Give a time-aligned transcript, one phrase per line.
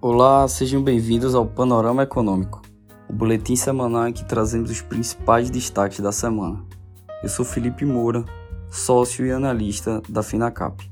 [0.00, 2.62] Olá, sejam bem-vindos ao Panorama Econômico,
[3.10, 6.64] o boletim semanal em que trazemos os principais destaques da semana.
[7.20, 8.24] Eu sou Felipe Moura,
[8.70, 10.88] sócio e analista da Finacap.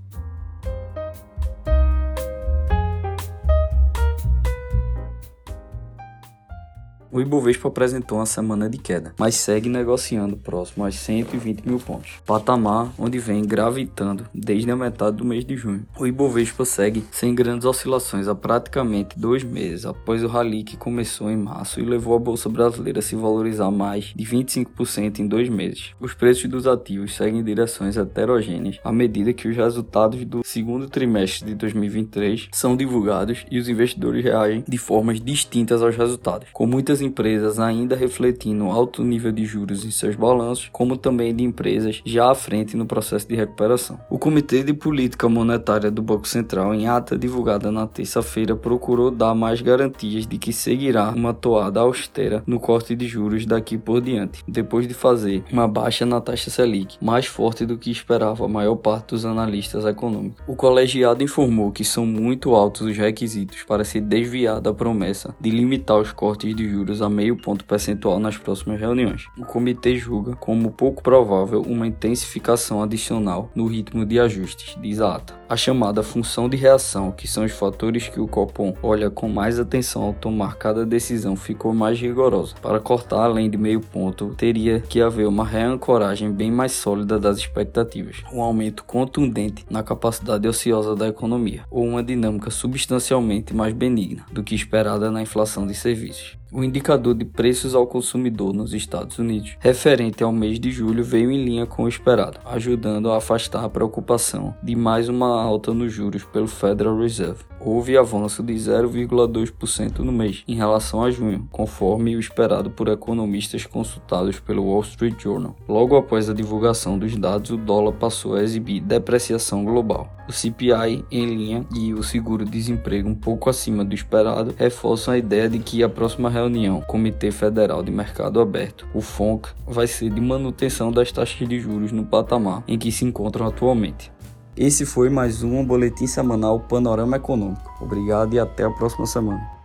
[7.17, 12.11] O Ibovespa apresentou uma semana de queda, mas segue negociando próximo aos 120 mil pontos,
[12.27, 15.87] patamar onde vem gravitando desde a metade do mês de junho.
[15.99, 21.31] O Ibovespa segue sem grandes oscilações há praticamente dois meses após o rally que começou
[21.31, 25.48] em março e levou a Bolsa Brasileira a se valorizar mais de 25% em dois
[25.48, 25.93] meses.
[25.98, 30.87] Os preços dos ativos seguem em direções heterogêneas à medida que os resultados do segundo
[30.87, 36.67] trimestre de 2023 são divulgados e os investidores reagem de formas distintas aos resultados, com
[36.67, 42.03] muitas empresas ainda refletindo alto nível de juros em seus balanços, como também de empresas
[42.05, 43.98] já à frente no processo de recuperação.
[44.11, 49.35] O Comitê de Política Monetária do Banco Central, em ata divulgada na terça-feira, procurou dar
[49.35, 54.43] mais garantias de que seguirá uma toada austera no corte de juros daqui por diante,
[54.47, 58.77] depois de fazer uma baixa na taxa Selic, mais forte do que esperava a maior
[58.77, 60.43] parte dos analistas econômicos.
[60.47, 65.51] O colegiado informou que são muito altos os requisitos para se desviar da promessa de
[65.51, 69.27] limitar os cortes de juros juros a meio ponto percentual nas próximas reuniões.
[69.39, 75.17] O comitê julga como pouco provável uma intensificação adicional no ritmo de ajustes, diz a
[75.17, 75.34] ata.
[75.48, 79.61] A chamada função de reação, que são os fatores que o Copom olha com mais
[79.61, 82.55] atenção ao tomar cada decisão, ficou mais rigorosa.
[82.61, 87.39] Para cortar além de meio ponto, teria que haver uma reancoragem bem mais sólida das
[87.39, 94.24] expectativas, um aumento contundente na capacidade ociosa da economia, ou uma dinâmica substancialmente mais benigna
[94.33, 96.36] do que esperada na inflação de serviços.
[96.52, 101.33] O indicador de preços ao consumidor nos Estados Unidos, referente ao mês de julho, veio
[101.33, 105.92] em linha com o esperado, ajudando a afastar a preocupação de mais uma alta nos
[105.92, 107.44] juros pelo Federal Reserve.
[107.61, 113.67] Houve avanço de 0,2% no mês em relação a junho, conforme o esperado por economistas
[113.67, 115.56] consultados pelo Wall Street Journal.
[115.67, 120.17] Logo após a divulgação dos dados, o dólar passou a exibir depreciação global.
[120.29, 125.48] O CPI em linha e o seguro-desemprego um pouco acima do esperado reforçam a ideia
[125.48, 130.20] de que a próxima reunião, Comitê Federal de Mercado Aberto, o FONC, vai ser de
[130.20, 134.12] manutenção das taxas de juros no patamar em que se encontram atualmente.
[134.56, 137.72] Esse foi mais um boletim semanal Panorama Econômico.
[137.80, 139.55] Obrigado e até a próxima semana.